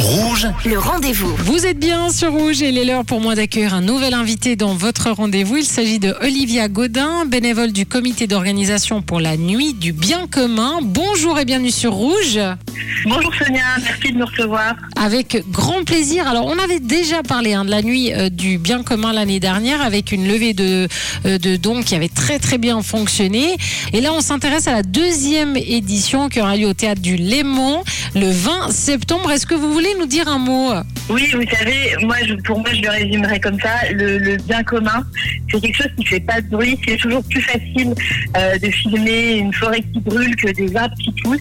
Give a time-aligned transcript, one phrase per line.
[0.00, 1.34] Rouge, le rendez-vous.
[1.36, 4.56] Vous êtes bien sur Rouge et il est l'heure pour moi d'accueillir un nouvel invité
[4.56, 5.58] dans votre rendez-vous.
[5.58, 10.78] Il s'agit de Olivia Godin, bénévole du comité d'organisation pour la nuit du bien commun.
[10.82, 12.40] Bonjour et bienvenue sur Rouge.
[13.04, 14.74] Bonjour Sonia, merci de nous recevoir.
[14.96, 16.26] Avec grand plaisir.
[16.26, 19.82] Alors, on avait déjà parlé hein, de la nuit euh, du bien commun l'année dernière
[19.82, 20.88] avec une levée de,
[21.26, 23.56] euh, de dons qui avait très très bien fonctionné.
[23.92, 27.84] Et là, on s'intéresse à la deuxième édition qui aura lieu au théâtre du Léman
[28.14, 29.30] le 20 septembre.
[29.30, 30.72] Est-ce que vous voulez nous dire un mot
[31.08, 33.90] Oui, vous savez, moi, je- pour moi, je le résumerai comme ça.
[33.92, 35.04] Le, le bien commun,
[35.50, 36.78] c'est quelque chose qui fait pas de bruit.
[36.86, 37.94] C'est toujours plus facile
[38.36, 41.40] euh, de filmer une forêt qui brûle que des arbres qui poussent.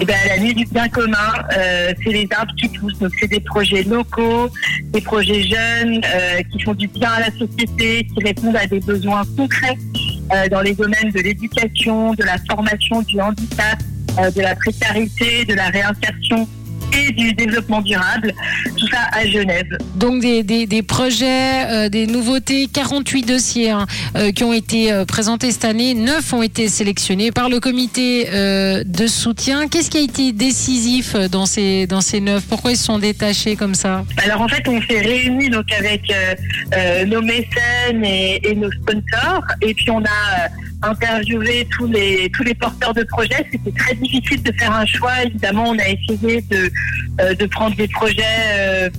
[0.00, 2.98] Et ben, la nuit du bien commun, euh, c'est les arbres qui poussent.
[2.98, 4.48] Donc, c'est des projets locaux,
[4.92, 8.80] des projets jeunes euh, qui font du bien à la société, qui répondent à des
[8.80, 9.76] besoins concrets
[10.50, 13.78] dans les domaines de l'éducation, de la formation, du handicap,
[14.36, 16.46] de la précarité, de la réinsertion
[16.92, 18.32] et du développement durable.
[18.76, 19.66] Tout ça à Genève.
[19.96, 23.86] Donc des, des, des projets, euh, des nouveautés, 48 dossiers hein,
[24.16, 28.26] euh, qui ont été euh, présentés cette année, 9 ont été sélectionnés par le comité
[28.28, 29.68] de soutien.
[29.68, 33.56] Qu'est-ce qui a été décisif dans ces, dans ces 9 Pourquoi ils se sont détachés
[33.56, 34.04] comme ça?
[34.24, 36.02] Alors en fait, on s'est réunis donc avec
[37.06, 40.48] nos mécènes et, et nos sponsors, et puis on a
[40.82, 43.46] interviewé tous les tous les porteurs de projets.
[43.50, 45.22] C'était très difficile de faire un choix.
[45.24, 46.70] Évidemment, on a essayé de
[47.20, 48.22] euh, de prendre des projets.
[48.58, 48.90] euh,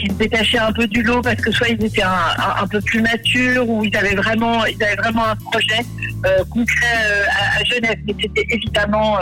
[0.00, 2.66] qui se détachaient un peu du lot parce que soit ils étaient un, un- un
[2.66, 5.78] peu plus matures ou ils avaient vraiment ils avaient vraiment un projet
[6.24, 6.96] euh, concret
[7.30, 9.16] à, à Genève mais c'était évidemment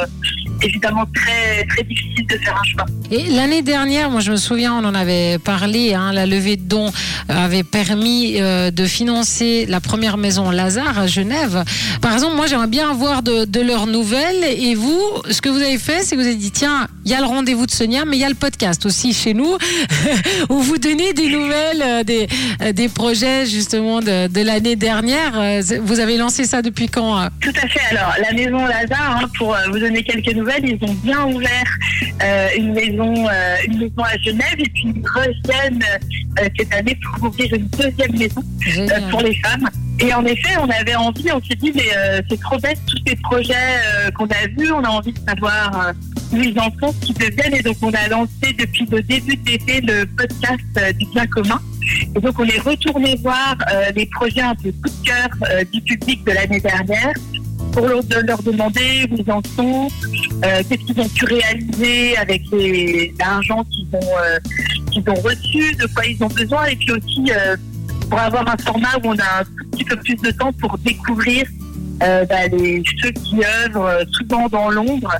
[0.64, 4.74] évidemment très très difficile de faire un choix Et l'année dernière, moi je me souviens,
[4.74, 6.90] on en avait parlé, hein, la levée de dons
[7.28, 11.64] avait permis euh, de financer la première maison Lazare à Genève.
[12.00, 14.44] Par exemple, moi j'aimerais bien avoir de, de leurs nouvelles.
[14.44, 17.14] Et vous, ce que vous avez fait, c'est que vous avez dit, tiens, il y
[17.14, 19.56] a le rendez-vous de Sonia, mais il y a le podcast aussi chez nous,
[20.48, 22.26] où vous donnez des nouvelles euh, des,
[22.62, 25.32] euh, des projets justement de, de l'année dernière.
[25.82, 27.80] Vous avez lancé ça depuis quand Tout à fait.
[27.90, 31.78] Alors, la maison Lazare, hein, pour vous donner quelques nouvelles, ils ont bien ouvert
[32.22, 35.82] euh, une maison, euh, une maison à Genève et puis ils reviennent
[36.40, 38.42] euh, cette année pour ouvrir une deuxième maison
[39.10, 39.68] pour les femmes.
[40.00, 41.88] Et en effet, on avait envie, on s'est dit, mais
[42.28, 43.54] c'est trop bête tous ces projets
[44.16, 45.92] qu'on a vus, on a envie de savoir
[46.32, 47.54] où ils en sont, ce qu'ils deviennent.
[47.54, 51.60] Et donc, on a lancé depuis le début de l'été le podcast du bien commun.
[52.16, 53.56] Et donc, on est retourné voir
[53.94, 57.14] les projets un peu coup de cœur du public de l'année dernière
[57.74, 59.88] pour leur, leur demander où ils en sont,
[60.42, 62.42] euh, qu'est-ce qu'ils ont pu réaliser avec
[63.18, 67.56] l'argent qu'ils ont, euh, ont reçu, de quoi ils ont besoin, et puis aussi euh,
[68.10, 71.46] pour avoir un format où on a un petit peu plus de temps pour découvrir
[72.00, 75.10] bah, les, ceux qui œuvrent souvent dans l'ombre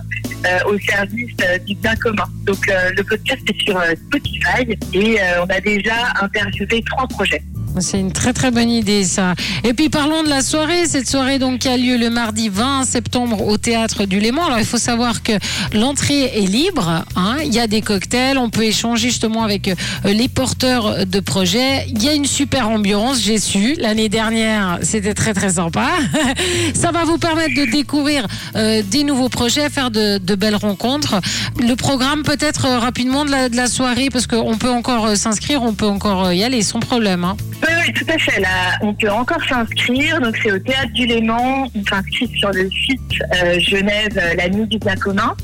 [0.66, 1.34] au service
[1.66, 2.24] du bien commun.
[2.44, 7.42] Donc le podcast est sur Spotify et on a déjà interviewé trois projets.
[7.80, 9.34] C'est une très très bonne idée ça.
[9.64, 12.84] Et puis parlons de la soirée, cette soirée donc qui a lieu le mardi 20
[12.84, 14.44] septembre au théâtre du Léman.
[14.46, 15.32] Alors il faut savoir que
[15.72, 17.36] l'entrée est libre, hein.
[17.44, 19.74] il y a des cocktails, on peut échanger justement avec euh,
[20.04, 21.86] les porteurs de projets.
[21.88, 23.74] Il y a une super ambiance, j'ai su.
[23.78, 25.88] L'année dernière, c'était très très sympa.
[26.74, 31.20] ça va vous permettre de découvrir euh, des nouveaux projets, faire de, belles rencontres.
[31.60, 35.86] Le programme peut-être euh, rapidement de la, soirée parce qu'on peut encore s'inscrire, on peut
[35.86, 37.24] encore y aller sans problème.
[37.24, 37.36] hein.
[37.66, 38.42] Oui, tout à fait.
[38.82, 40.20] On peut encore s'inscrire.
[40.20, 41.68] Donc, c'est au Théâtre du Léman.
[41.74, 43.00] On s'inscrit sur le site
[43.42, 45.34] euh, Genève, euh, la nuit du bien commun.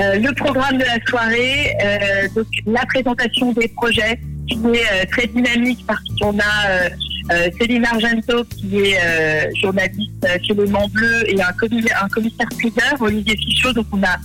[0.00, 1.76] Euh, le programme de la soirée,
[2.34, 4.18] donc la présentation des projets,
[4.48, 6.88] qui est très dynamique parce qu'on a
[7.60, 12.48] Céline Argento, qui est journaliste chez Le Mans Bleu, et un, commi- un commissaire
[13.00, 13.72] Olivier Fichot.
[13.72, 14.16] Donc, on a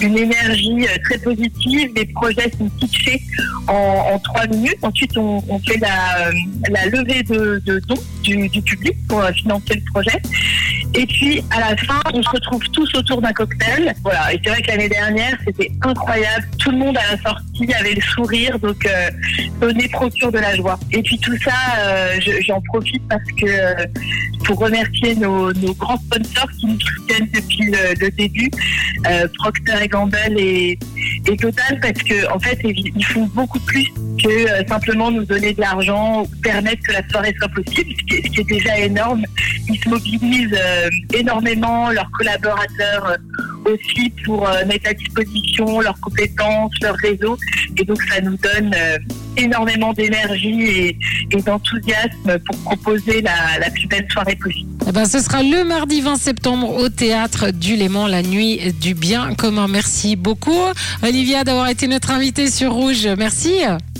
[0.00, 1.90] une énergie euh, très positive.
[1.96, 3.22] Les projets sont pitchés
[3.66, 4.78] en, trois minutes.
[4.82, 6.32] Ensuite, on, fait la, euh,
[6.70, 10.22] la levée de, dons du, du public pour euh, financer le projet.
[10.94, 13.94] Et puis, à la fin, on se retrouve tous autour d'un cocktail.
[14.02, 14.32] Voilà.
[14.32, 16.46] Et c'est vrai que l'année dernière, c'était incroyable.
[16.58, 18.58] Tout le monde à la sortie avait le sourire.
[18.58, 19.10] Donc, euh,
[19.60, 20.78] donner procure de la joie.
[20.92, 23.86] Et puis, tout ça, euh, je- j'en profite parce que euh,
[24.44, 27.70] pour remercier nos, grands sponsors qui nous soutiennent depuis
[28.00, 28.50] le, début,
[29.06, 30.78] euh, Procter et Gamble et,
[31.26, 33.86] et Total, parce que en fait, ils font beaucoup plus
[34.22, 38.40] que simplement nous donner de l'argent ou permettre que la soirée soit possible, ce qui
[38.40, 39.24] est, déjà énorme.
[39.68, 40.58] Ils se mobilisent
[41.14, 47.36] énormément, leurs collaborateurs euh, aussi, pour euh, mettre à disposition leurs compétences, leur réseau.
[47.76, 48.98] Et donc, ça nous donne euh,
[49.36, 50.98] énormément d'énergie et,
[51.44, 54.68] d'enthousiasme pour proposer la, la plus belle soirée possible.
[54.86, 58.94] Eh ben, ce sera le mardi 20 septembre au théâtre du Léman, la nuit du
[58.94, 59.68] bien commun.
[59.68, 60.62] Merci beaucoup,
[61.02, 63.06] Olivia, d'avoir été notre invitée sur Rouge.
[63.18, 63.52] Merci.